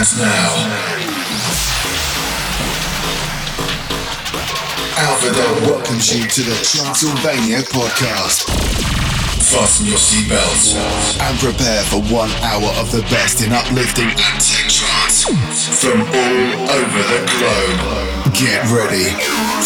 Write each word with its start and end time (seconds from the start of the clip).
And 0.00 0.16
now, 0.16 0.56
Alpha 4.96 5.28
Dog 5.28 5.60
welcomes 5.68 6.08
you 6.08 6.24
to 6.24 6.40
the 6.40 6.56
Transylvania 6.64 7.60
podcast. 7.68 8.48
Fasten 9.52 9.84
your 9.84 9.98
seatbelts 9.98 10.72
and 11.20 11.38
prepare 11.38 11.84
for 11.84 12.00
one 12.08 12.30
hour 12.40 12.72
of 12.80 12.90
the 12.92 13.02
best 13.12 13.44
in 13.44 13.52
uplifting 13.52 14.08
and 14.08 14.40
tech 14.40 14.72
trance 14.72 15.28
from 15.84 16.00
all 16.00 16.70
over 16.80 17.02
the 17.12 17.20
globe. 17.36 18.32
Get 18.32 18.64
ready 18.72 19.12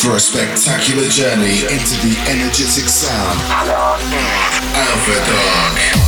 for 0.02 0.16
a 0.16 0.20
spectacular 0.20 1.06
journey 1.14 1.62
into 1.70 1.94
the 2.02 2.18
energetic 2.26 2.90
sound 2.90 3.38
of 4.74 6.03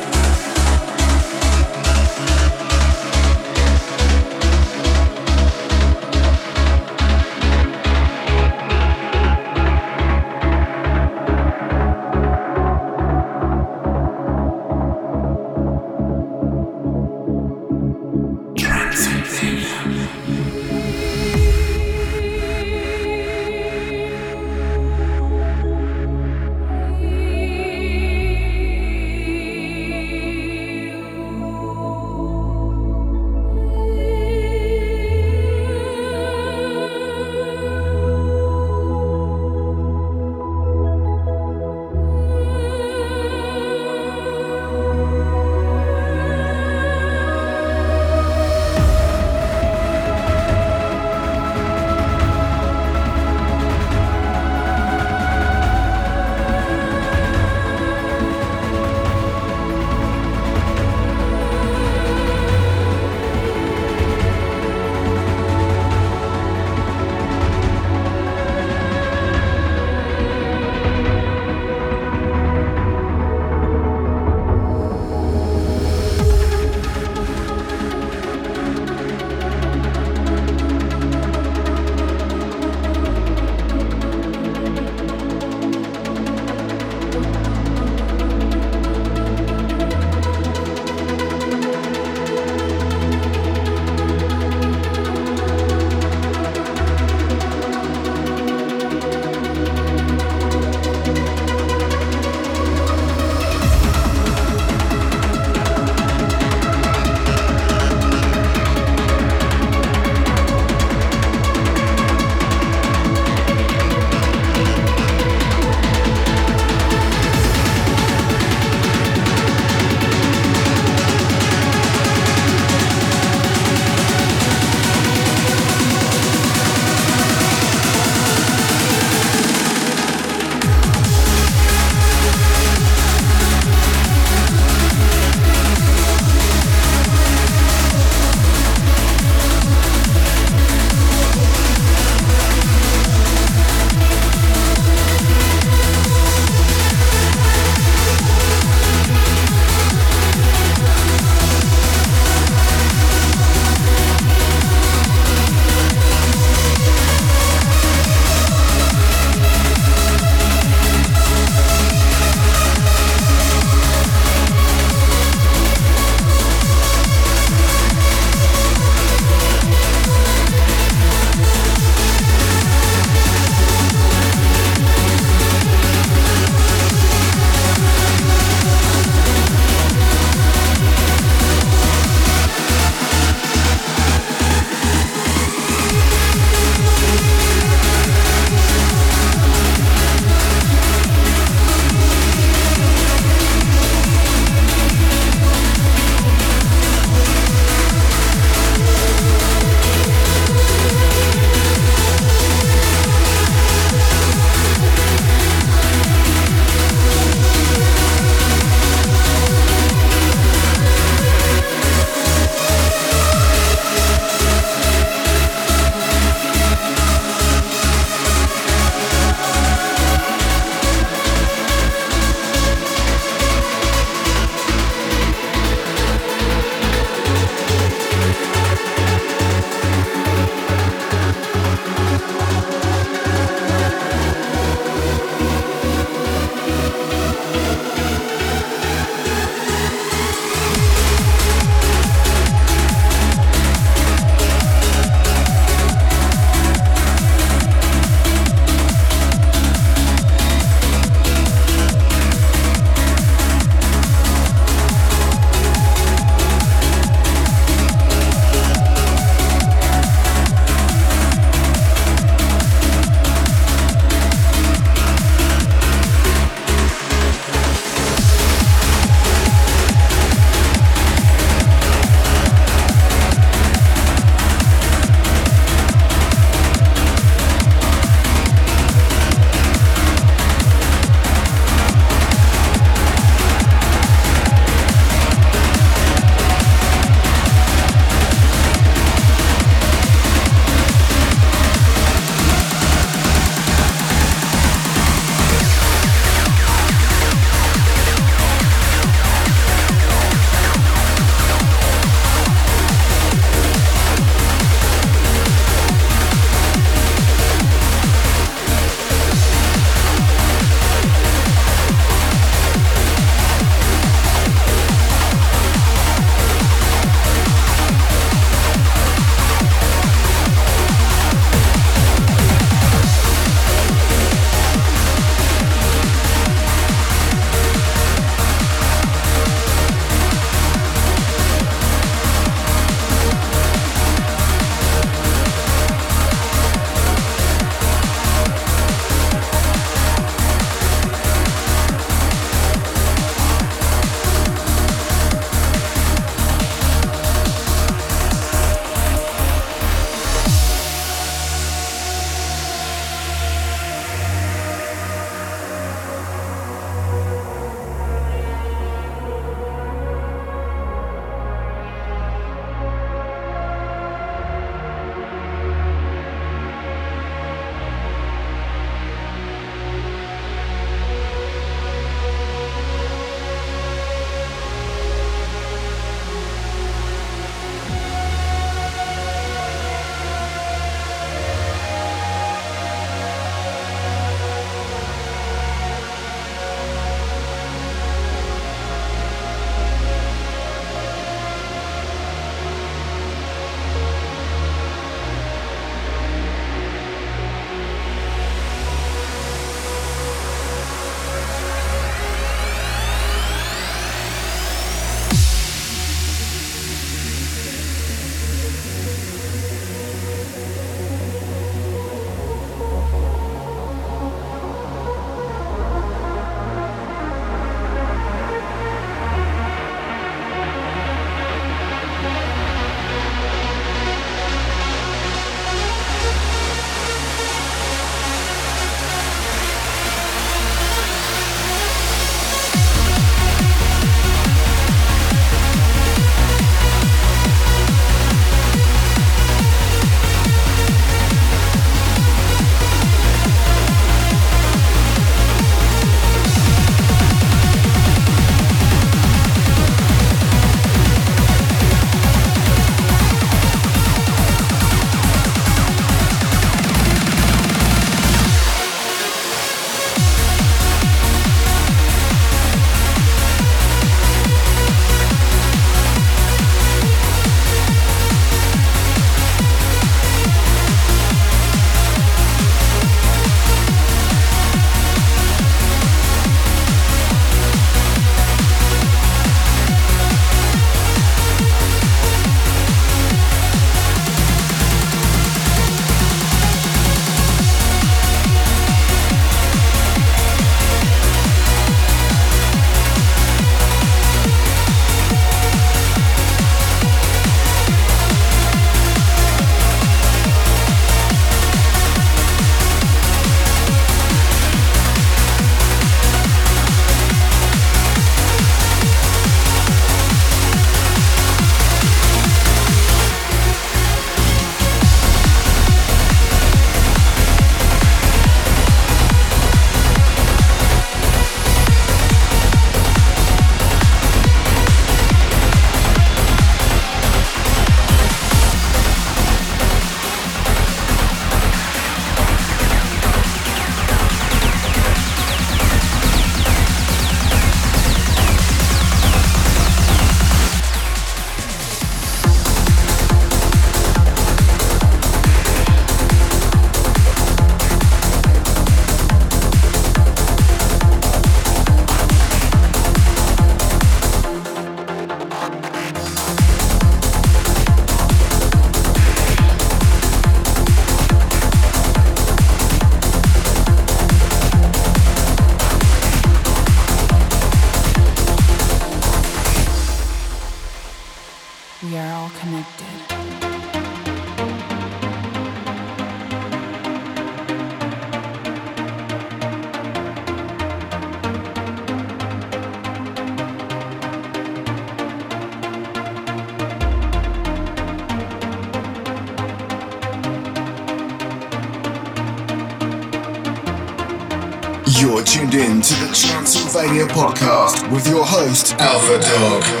podcast 597.27 598.11
with 598.11 598.27
your 598.27 598.45
host, 598.45 598.95
Alpha 598.99 599.39
Dog. 599.39 600.00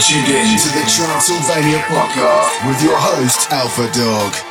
Tuned 0.00 0.28
in 0.28 0.56
to 0.56 0.68
the 0.68 0.84
Transylvania 0.86 1.78
podcast 1.88 2.68
with 2.68 2.80
your 2.84 2.96
host, 2.96 3.50
Alpha 3.50 3.90
Dog. 3.98 4.47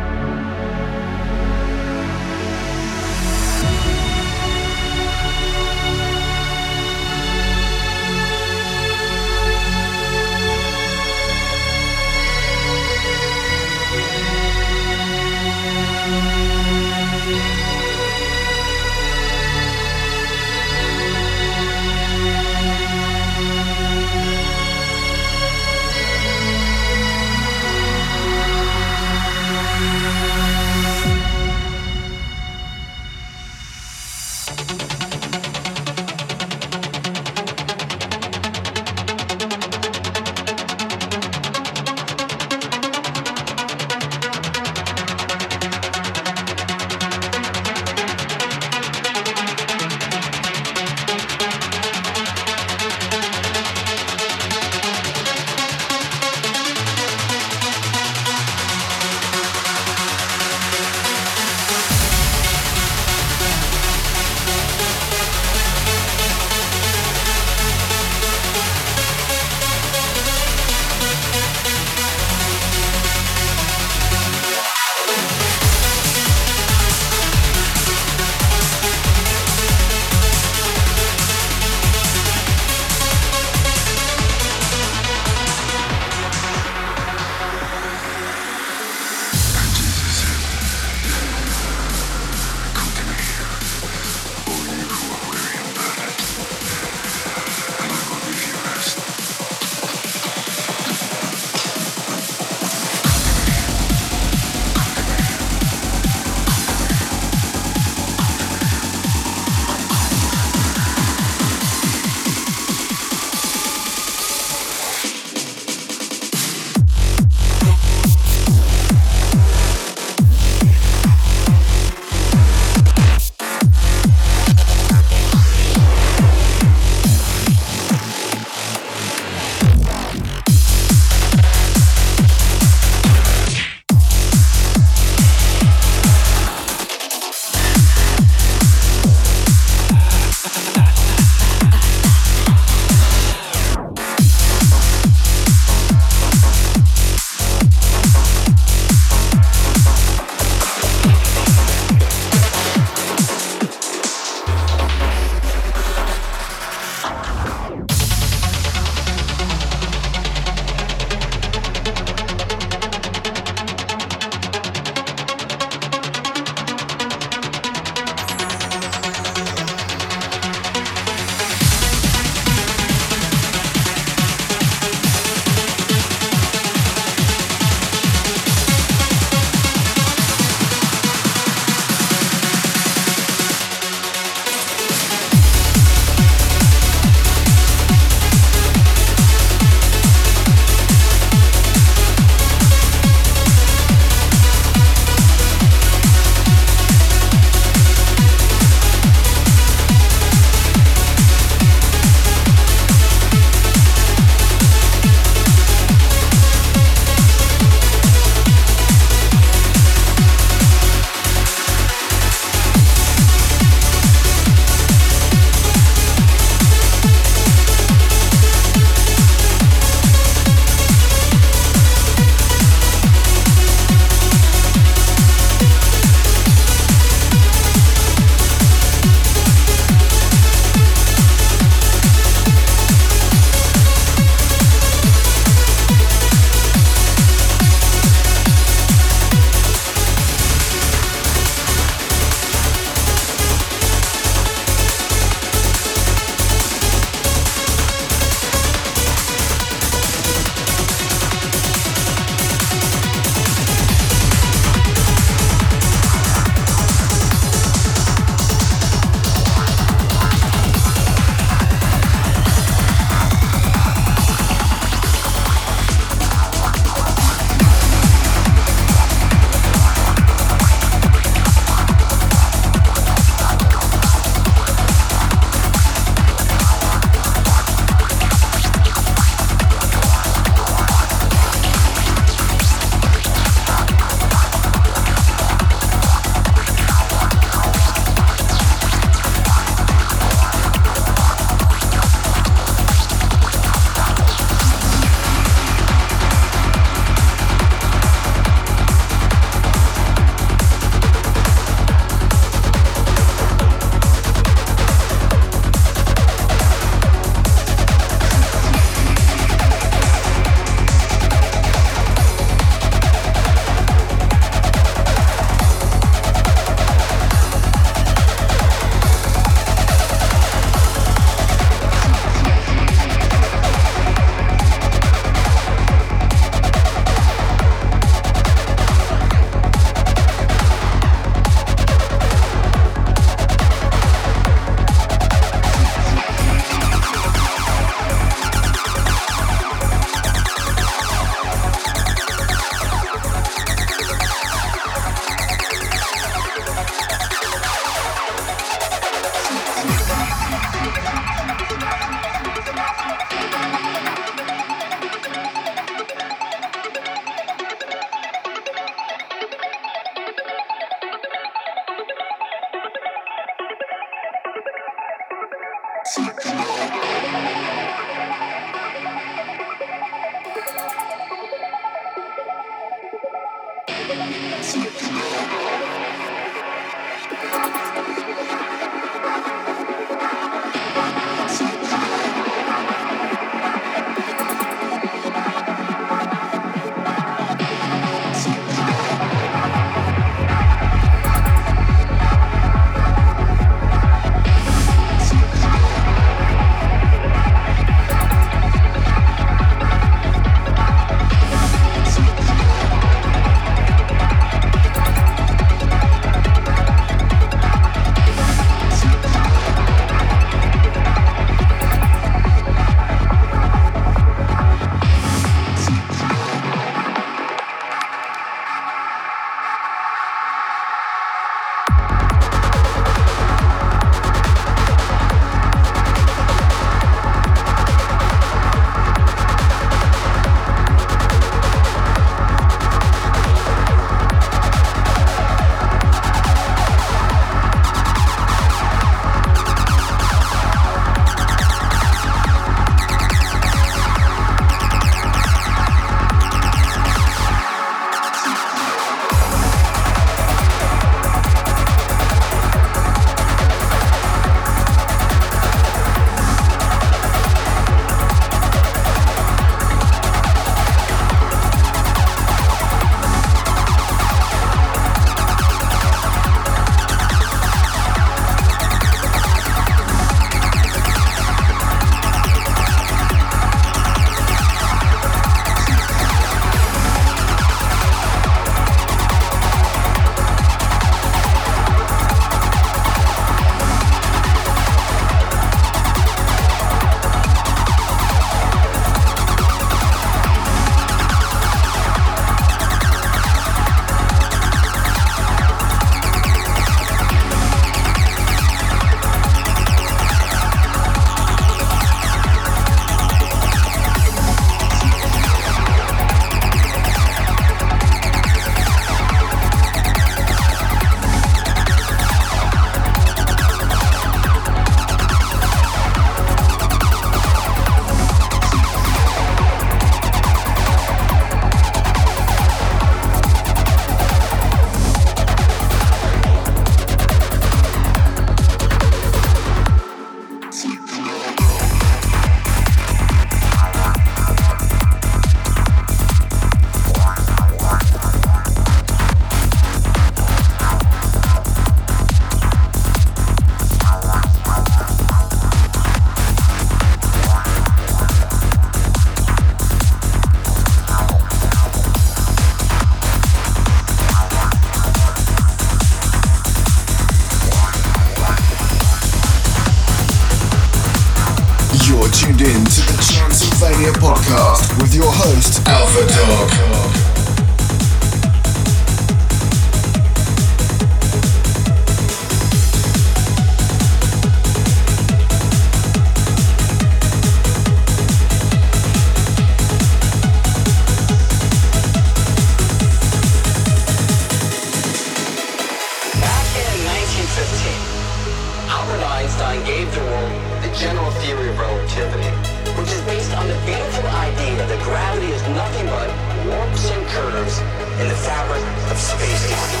gravity 595.04 595.52
is 595.52 595.60
nothing 595.76 596.06
but 596.08 596.28
warps 596.64 597.12
and 597.12 597.20
curves 597.28 597.76
in 598.24 598.26
the 598.32 598.38
fabric 598.40 598.80
of 599.12 599.16
space-time. 599.20 600.00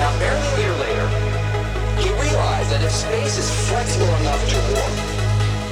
Now, 0.00 0.10
barely 0.16 0.40
a 0.40 0.60
year 0.64 0.74
later, 0.80 1.06
he 2.00 2.08
realized 2.24 2.72
that 2.72 2.80
if 2.80 2.90
space 2.90 3.36
is 3.36 3.48
flexible 3.68 4.08
enough 4.24 4.40
to 4.48 4.56
warp, 4.72 4.96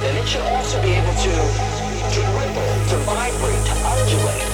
then 0.05 0.13
it 0.21 0.25
should 0.29 0.45
also 0.53 0.77
be 0.85 0.93
able 0.93 1.17
to, 1.17 1.33
to 2.13 2.19
ripple, 2.37 2.71
to 2.93 2.97
vibrate, 3.09 3.63
to 3.65 3.75
undulate. 3.89 4.49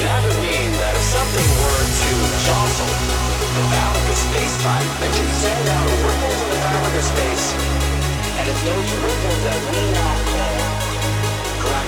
And 0.00 0.02
that 0.08 0.20
would 0.24 0.40
mean 0.40 0.70
that 0.80 0.92
if 0.96 1.04
something 1.12 1.48
were 1.60 1.84
to 1.84 2.12
jostle 2.40 2.92
the 3.52 3.64
fabric 3.68 4.06
of 4.08 4.18
space-time, 4.32 4.88
it 5.04 5.12
could 5.12 5.32
send 5.44 5.64
out 5.76 5.88
ripples 6.08 6.40
in 6.40 6.48
the 6.48 6.60
fabric 6.64 6.94
of 6.96 7.04
space, 7.04 7.46
and 8.40 8.44
it's 8.48 8.62
those 8.64 8.90
ripples 9.04 9.40
that 9.44 9.60
we 9.68 9.80
now 9.92 10.14
call 10.24 10.35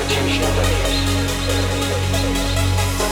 for 0.08 0.14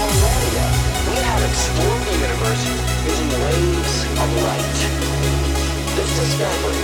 millennia, 0.01 0.67
we 1.13 1.17
have 1.29 1.43
explored 1.45 2.03
the 2.09 2.17
universe 2.25 2.65
using 3.05 3.29
waves 3.37 4.09
of 4.17 4.29
light. 4.41 4.81
This 5.93 6.09
discovery 6.17 6.81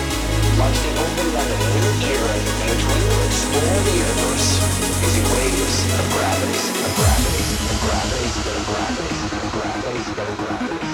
marks 0.61 0.81
the 0.85 0.93
opening 1.01 1.33
of 1.33 1.49
a 1.49 1.57
new 1.65 2.13
era 2.13 2.35
in 2.37 2.45
which 2.69 2.85
we 2.85 2.99
will 3.09 3.25
explore 3.25 3.81
the 3.89 3.95
universe 4.05 4.61
using 5.01 5.25
waves 5.33 5.81
of 5.97 6.05
gravity, 6.13 6.61
gravity, 6.93 7.57
gravity, 7.81 8.29
gravity, 8.69 9.17
gravity, 9.49 9.97
of 10.21 10.29
gravity. 10.37 10.92